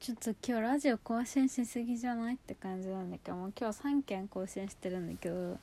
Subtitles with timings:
[0.00, 5.56] ちょっと今日ラジオ更新しすぎじゃないって感じなんだけどもう今日3件更新してるんだけど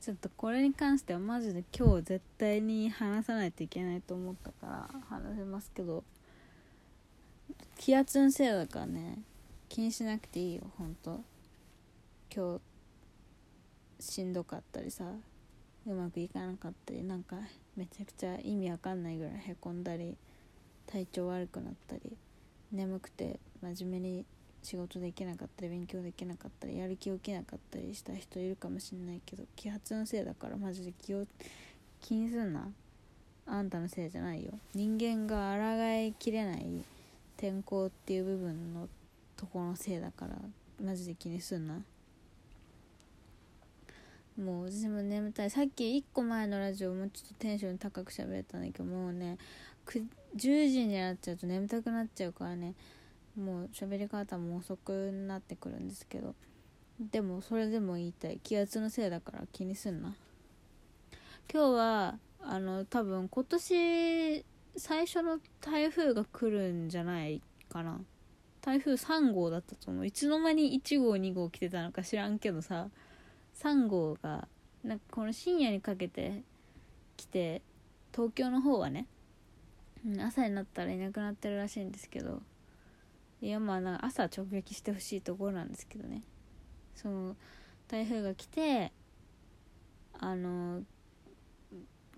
[0.00, 6.02] ちょっとこれに関してはマジで今日絶対に話さないといけないと思ったから話せますけど
[7.78, 9.20] 気圧のせいだからね
[9.68, 11.20] 気にしなくていいよほんと
[12.34, 12.58] 今
[14.00, 15.04] 日しんどかったりさ
[15.86, 17.36] うまくいかなかったりなんか
[17.76, 20.16] めちゃくちゃ意味わかんないぐらいへこんだり
[20.88, 22.16] 体調悪くなったり
[22.72, 24.24] 眠くて真面目に
[24.62, 31.26] 仕事できなかったり勉強できなかったりやる気起きなかったりした人いるかもしんないけど気圧のせいだからマジで気を
[32.00, 32.68] 気にすんな。
[33.46, 34.52] あんたのせいじゃないよ。
[34.74, 36.84] 人間が抗いきれない
[37.36, 38.88] 天候っていう部分の
[39.36, 40.36] とこのせいだから
[40.80, 41.82] マジで気にすんな。
[44.38, 45.50] もう私も眠たい。
[45.50, 49.36] さっき1個前のラジオもうちょっとテンション高く喋れたんだけどもうね
[50.36, 52.74] 10時になっちゃうと眠たくなっちゃうからね。
[53.36, 56.34] もう喋り方も遅くなってくるんですけど
[57.00, 58.38] でもそれでも言いたい。
[58.42, 60.14] 気圧のせいだから気にすんな。
[61.52, 64.44] 今日はあの多分今年
[64.76, 68.00] 最初の台風が来るんじゃないかな。
[68.60, 70.06] 台風3号だったと思う。
[70.06, 72.88] いつの間に1号2号来てたのか知らんけどさ。
[73.60, 74.48] 3号が
[74.82, 76.42] なんかこの深夜にかけて
[77.16, 77.60] 来て
[78.12, 79.06] 東京の方はね
[80.18, 82.40] 朝になったらいなくなってるらしいんですけど
[83.42, 86.22] いやまあなんか朝直撃してほしいところなんですけどね。
[86.94, 87.36] その
[87.88, 88.92] 台風が来て
[90.18, 90.82] あの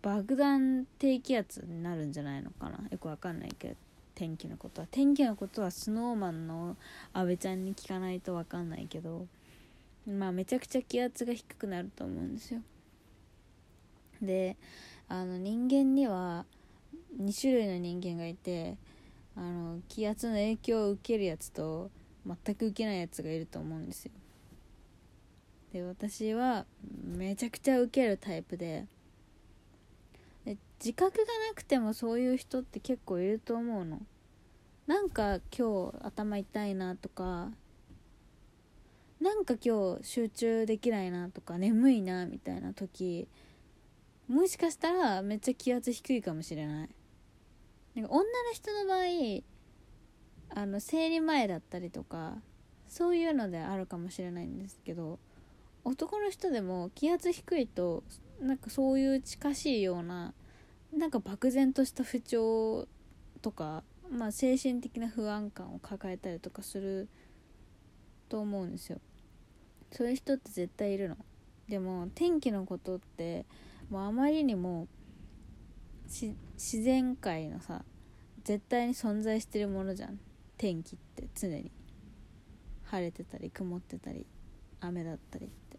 [0.02, 2.78] 爆弾低気圧になるんじゃないのかな。
[2.90, 3.74] よくわかんないけど
[4.14, 4.88] 天気のことは。
[4.90, 6.76] 天気のことはスノーマンの
[7.12, 9.26] 阿部ちゃんに聞かないとわかんないけど
[10.06, 12.60] まあめちゃくちゃ気圧が低くなると思うんですよ。
[14.20, 14.56] で
[15.08, 16.44] あの人間には
[17.20, 18.76] 2種類の人間がいて
[19.36, 21.90] あの気圧の影響を受けるやつと
[22.26, 24.12] 全く受けないやつがいると思うんですよ。
[25.72, 26.66] で私は
[27.16, 28.86] めちゃくちゃ受けるタイプで。
[30.44, 34.00] で自覚がなくてもそういう人って結構いると思うの。
[34.86, 37.52] なんか今日頭痛いなとか
[39.20, 43.28] なんか今日集中できないなとか眠いなみたいな時
[44.28, 46.88] もしかしたらめっちゃ気圧低いかもしれない。
[47.94, 52.36] なんか女の人の場合あの生理前だったりとか
[52.88, 55.18] そういうのであるかもしれないんですけど
[55.84, 58.02] 男の人でも気圧低いと
[58.40, 60.34] なんかそういう近しいような
[60.92, 62.86] なんか漠然とした不調
[63.40, 67.08] とか、まあ、精神的な不安感を抱えたりとかする
[68.28, 69.00] と思うんですよ。
[69.90, 71.16] そういう人って絶対いるの。
[71.68, 73.46] でも天気のことって
[73.88, 74.86] もうあまりにも
[76.62, 77.82] 自然界のさ
[78.44, 80.20] 絶対に存在してるものじゃん。
[80.56, 81.72] 天気って常に。
[82.84, 84.26] 晴れてたり曇ってたり
[84.80, 85.78] 雨だったりって。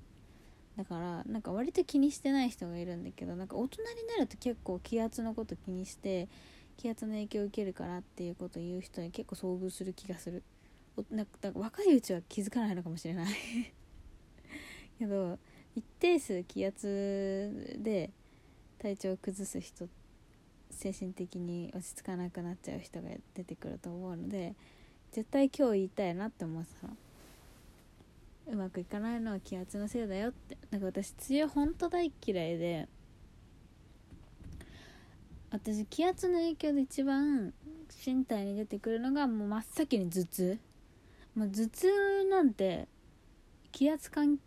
[0.75, 6.27] だからなんか割と気にしてない人がいるんだけどなんか大人になると結構気圧のこと気にして
[6.75, 10.43] 気圧の影響を受けるからっていうことを言う人に結構遭遇する気がする。
[11.09, 13.27] なんか若いうちは気づかないのかもしれない。
[14.99, 15.39] けど
[15.75, 18.11] 一定数気圧で
[18.79, 20.03] 体調を崩す人って
[20.73, 24.56] 精神的に落ち着かなくなっちゃう人が出てくると思うので
[25.11, 26.94] 絶対今日言いたいなって思ってたの
[28.47, 30.57] うまくいかないのは気圧のせいだよって。
[30.69, 32.88] なんか私梅雨ほんと大嫌いで
[35.51, 37.53] 私気圧の影響で一番
[38.05, 40.59] 身体に出てくるのがもう真っ先に頭痛。
[41.35, 42.88] もう頭痛なんて
[43.72, 44.40] 気圧関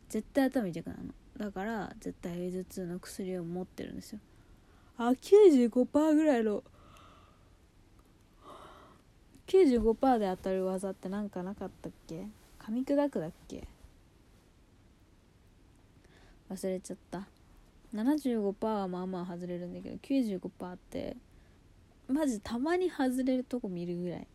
[0.09, 1.13] 絶対頭痛くなるの。
[1.37, 4.19] だから絶対頭痛の薬を持ってるんですよ。
[4.97, 6.63] あ95%ぐらいの。
[9.47, 12.27] 95%で当たる技ってなんかなかったっけ？
[12.59, 13.67] 噛み砕くだっけ？
[16.49, 17.27] 忘れちゃった。
[17.95, 21.15] 75%はまあまあ外れるんだけど95%って
[22.07, 24.27] マジたまに外れるとこ見るぐらい。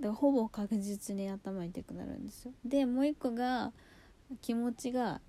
[0.00, 2.52] だからほぼ確実に頭痛くなるんですよ。
[2.64, 3.72] でもう一個が
[4.40, 5.20] 気持ちが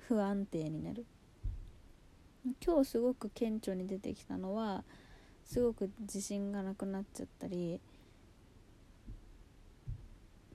[0.00, 1.06] 不安定になる。
[2.64, 4.82] 今日すごく顕著に出てきたのは
[5.44, 7.80] すごく自信がなくなっちゃったり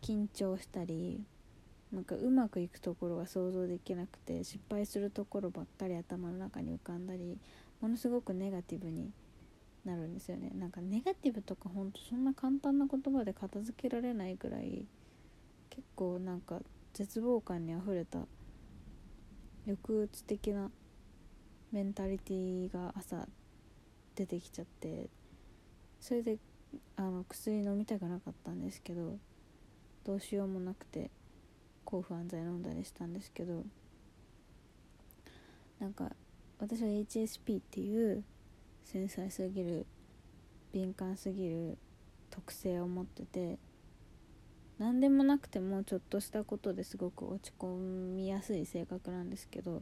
[0.02, 1.24] 緊張したり
[1.92, 7.38] なんかうまくいくところが想像できなくて失敗するところばっかり頭の中に浮かんだり
[7.82, 9.12] ものすごくネガティブに
[9.86, 10.52] なるんですよね。
[10.54, 14.86] なんかネガティブとかほんとそんな簡単な言葉で片付けられないぐらい
[15.70, 16.62] 結構なんか
[16.94, 18.20] 絶望感にあふれた
[19.66, 20.72] 抑うつ的な
[21.72, 23.28] メンタリティーが朝
[24.16, 25.10] 出てきちゃって
[26.00, 26.38] それで
[26.96, 29.18] あの薬飲みたくなかったんですけど
[30.06, 31.12] どうしようもなくて
[31.88, 33.64] 抗不安剤飲んだりしたんですけど
[35.80, 36.12] なんか
[36.60, 38.26] 私は HSP っていう
[38.84, 39.86] 繊細すぎる
[40.74, 41.78] 敏感すぎる
[42.30, 43.58] 特性を持ってて
[44.80, 47.78] 何でもなくてもちょっとしたことですごく落ち込
[48.16, 49.82] みやすい性格なんですけど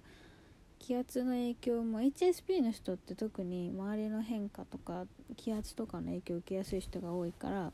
[0.78, 5.06] 気圧の影響も HSP の人って特に周りの変化とか
[5.38, 7.72] 気圧とかの影響を受けやすい人が多いから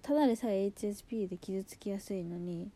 [0.00, 2.70] ただでさえ HSP で傷つきやすいのに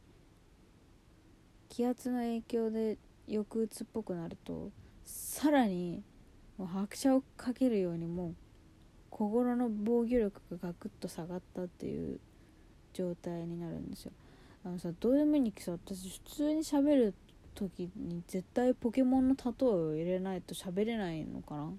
[1.68, 2.98] 気圧の影響で
[3.28, 4.70] 抑うつっぽくなると
[5.04, 6.02] さらに
[6.58, 8.34] もう拍車をかけるようにもう
[9.10, 12.18] 心の防御力がガクッと下がったっていう
[12.92, 14.12] 状態になるんですよ。
[14.64, 17.14] あのさどうでもいいにさ私普通に喋る
[17.54, 21.72] 時に絶対ポケモンの例えを入れないと喋れないのかな？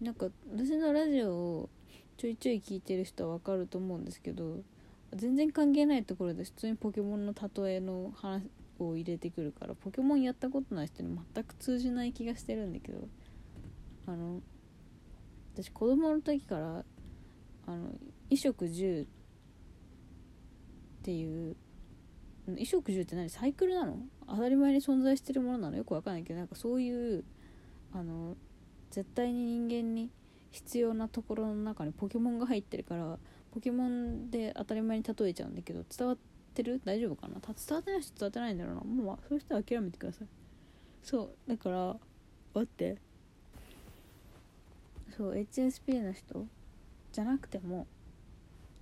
[0.00, 1.68] なんか私のラジオを
[2.22, 4.60] ちょいちょい聞いてる人は分かると思うんですけど
[5.12, 8.44] 全然関係ないところで普通にポケモンの例えの話
[8.78, 13.08] を入れてくるからポケモンやったことない人に全く通じない気がしてるんだけど
[14.06, 14.40] あの
[15.52, 16.84] 私子供の時から
[17.66, 17.86] あの
[18.28, 19.06] 衣食住っ
[21.02, 21.56] ていう
[22.46, 23.28] 衣食住って何？
[23.30, 23.98] サイクルなの？
[24.28, 25.76] 当たり前に存在してるものなの？
[25.76, 27.24] よくわかんないけどなんかそういう
[27.92, 28.36] あの
[28.92, 30.08] 絶対に人間に
[30.52, 33.18] 必要なところの中にポケモンが入ってるから
[33.52, 36.18] ポケモンで当たり前に例えちゃうんだけど伝わっ
[36.54, 36.80] てる？
[36.84, 37.34] 大丈夫かな？
[37.40, 38.80] 伝わってない人伝わってないんだろうな。
[38.82, 40.28] もうそういう人は諦めてください。
[41.02, 41.96] そうだから
[42.54, 42.98] 待って。
[45.16, 46.46] そう HSP の人？
[47.12, 47.86] じゃなくても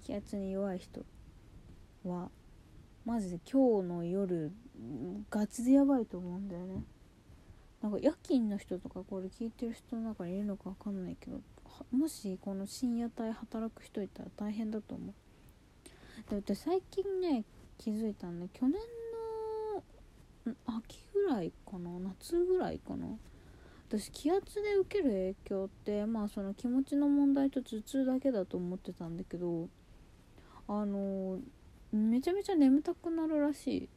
[0.04, 1.02] 気圧に弱い人
[2.04, 2.30] は
[3.04, 4.52] マジで今日の夜
[5.30, 6.84] ガチでやばいと思うんだよね。
[7.82, 11.40] なんか夜勤の人とかこれ聞いてる人の中にいるのか分かんないけど
[11.90, 15.14] もしこの深夜帯働く人いたら大変だと思う。
[16.30, 17.44] だって最近ね
[17.78, 18.74] 気づいたんで去年
[20.46, 23.06] の秋ぐらいかな夏ぐらいかな。
[23.88, 29.68] 私気圧で受ける影響ってまあその気持ちの問題と頭痛だけだと思ってたんだけど
[30.68, 31.40] あの
[31.90, 33.88] めちゃめちゃ眠たくなるらしい。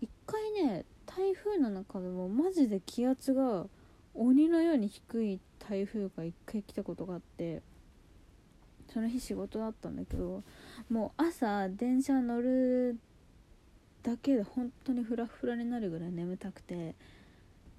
[0.00, 3.66] 一回ね台風の中でもマジで気圧が
[4.18, 7.62] 鬼のように低い台風が一回来たことがあって
[8.92, 10.42] その日仕事だったんだけど
[10.90, 12.98] もう朝電車乗る
[14.02, 16.94] だけで本当にフラフラになるぐらい眠たくて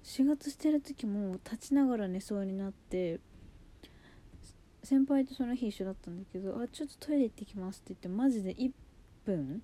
[0.02, 3.20] 仕事してる時も立ちながら寝そうになって
[4.82, 8.70] 先輩とその日一緒だったんだけど「あちょっとトイレ行ってきます」って言ってマジで1
[9.26, 9.62] 分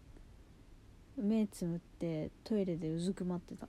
[1.17, 3.69] 目つむってトイレでうずくまってた。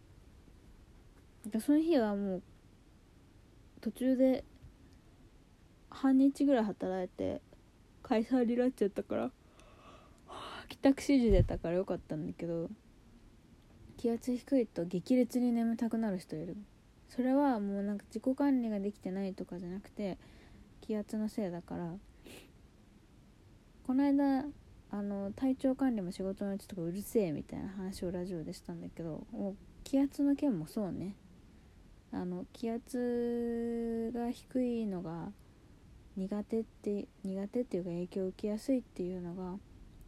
[1.62, 2.44] その日はもう
[3.88, 4.44] 途中で
[5.90, 7.42] 半日ぐらい働いて
[8.04, 9.32] 解散になっちゃったから
[10.68, 12.70] 帰宅指示出たからよかったんだけど
[13.96, 16.58] 気圧低いと激烈に眠たくなる人いる。
[17.08, 20.18] それはもうなんか自己管理ができてないとかじゃなくて
[20.82, 21.94] 気圧のせいだから
[23.86, 24.44] この間
[24.92, 31.16] あの体調管理も仕事のうちとかうるせえみたいな話をラジオでしたんだけどもう気圧の件もそうね。
[32.12, 35.32] あの気圧が低いのが
[36.16, 39.58] 苦手って苦手っていうか影響を受けやすいっていうのが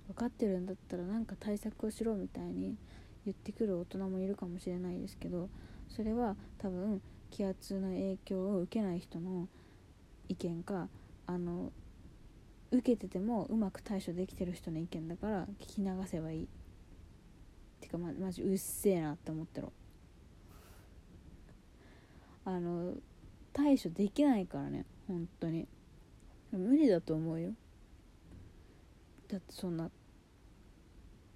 [0.08, 2.76] 分かってるんだったらなんか対策をしろみたいに
[3.26, 5.50] 言ってくる大人もいるかもしれないですけど
[5.88, 9.48] それは多分気圧の影響を受けない人の
[10.28, 10.88] 意見か
[11.28, 11.72] あの
[12.72, 16.48] 受けててもうまく対処できてる人の意見だから聞き流せばいい。
[17.82, 19.72] てかまマジうっせえなって思ってろ。
[22.46, 22.94] あの
[23.54, 25.68] 対処できないからね本当に。
[26.52, 27.52] 無理だと思うよ。
[29.28, 29.92] だってそんな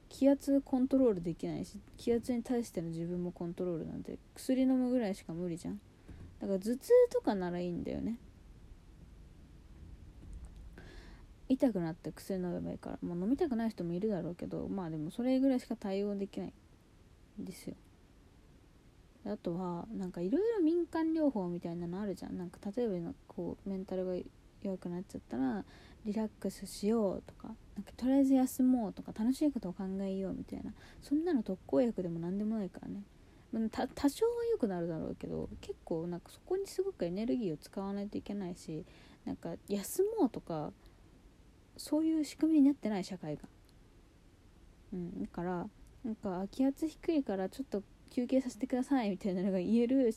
[0.10, 5.79] 気圧コントロールできないし気圧に対しての自分もコントロールなんて薬飲むぐらいしか無理じゃん。
[6.39, 8.17] だから頭痛とかならいいんだよね。
[11.50, 16.53] 痛くなって薬飲めばいいから、まあ、飲みたくない人もいるだろうけどまあでもそれぐらいしか対応できない
[17.41, 17.75] んですよ。
[19.25, 22.38] あとはなんかいろいろ民間療法みたいなのあるじゃん。
[22.38, 24.13] なんか例えばこうメンタルが
[24.62, 25.63] 弱くなっちゃったら
[26.06, 33.03] リラックスしようとかなんかとりあえず休もうとか楽しいことを考えようみたいなそんなの特効薬でも何でもないからね。
[33.72, 38.84] 多少は良くなるだろうけど結構なんかそこにすごくエネルギーを使わないといけないし
[39.25, 40.72] なんか休もうとか
[41.77, 43.44] そういう仕組みになってない社会が。
[44.92, 45.68] うん、だから
[46.03, 50.13] なんか気圧低いからちょっと休憩させてくださいみたいなのが言える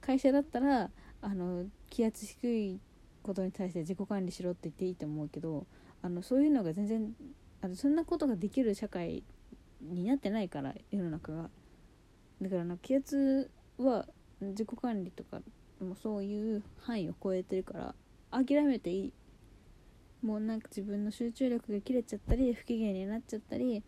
[0.00, 2.80] 会社だったらあの気圧低い
[3.22, 5.66] ことに対して自己管理しろって言っていいと思うけど
[6.02, 7.12] あのそういうのが全然
[7.60, 9.24] あのそんなことができる社会
[9.80, 11.50] になってないから世の中が。
[12.42, 14.06] だからな気圧は
[14.40, 15.40] 自己管理とか
[15.80, 17.94] もそういう範囲を超えてるから
[18.30, 19.12] 諦めていい。
[20.22, 23.82] もうなんか自分の集中力が切れちゃったり不機嫌になっちゃったり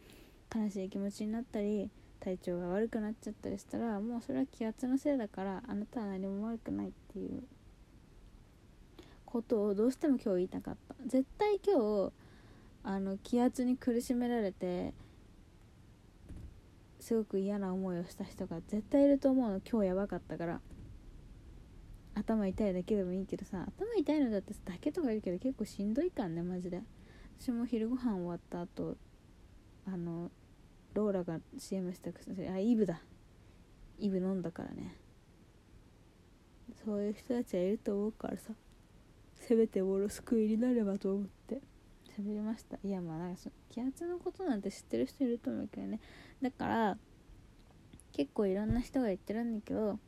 [0.54, 7.42] 悲しい気持ちになったり体調が悪くなっちゃったりしたらもうそれは気圧のせいだからあなたは何も悪くないっていう。
[9.26, 10.94] ことをどうしても今日言いたかった。
[11.04, 12.12] 絶対今日
[12.82, 14.94] あの気圧に苦しめられて
[17.00, 19.60] すごく嫌な思いをした人が絶対いると思うの。
[19.60, 20.60] 今日やばかったから。
[22.14, 26.82] 頭痛いだけでもいいけどさ頭痛いのだってだけとか言うけど結構しんどいかんねマジで。
[27.38, 28.96] 私も昼ご飯終わった後
[29.86, 30.30] あの
[30.96, 33.02] ローラが CM したくせあイブだ。
[33.98, 34.96] イブ飲んだからね。
[36.82, 38.54] そういう人たちはいると思うからさ。
[39.34, 41.60] せめてもの救いになればと思って。
[42.18, 42.78] 喋りました。
[42.82, 46.00] いやまあなんかその気圧のことなんて知ってる人いると思うけどね。
[46.40, 46.98] だから
[48.12, 49.98] 結構いろんな人が言ってるんだけど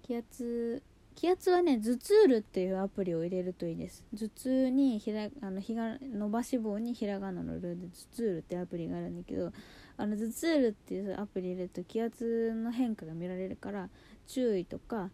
[0.00, 0.82] 気圧
[1.14, 4.04] 気圧はね頭痛るっていうアプリを入れるといいです。
[4.16, 9.52] 頭痛にひらあのひが伸ばし棒にひらがなのルーで頭痛るってアプリがあるんだけど
[9.96, 13.88] あの頭痛るっていうアプリ入れると気圧の変化が見られるから
[14.26, 15.10] 注意とかっ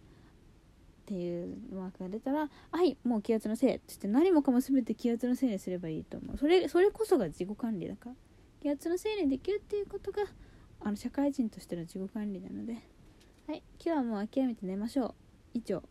[1.06, 6.38] ていうマークが出たら「はいもう気圧のせい」って言って何もかも全て気圧のせいにすればいいと思う。
[6.38, 8.16] それそれこそが自己管理だから。
[8.60, 10.24] 気圧のせいにできるっていうことが
[10.80, 12.82] あの社会人としての自己管理なので。
[13.46, 15.27] はい今日はもう諦めて寝ましょう。
[15.52, 15.82] 以上。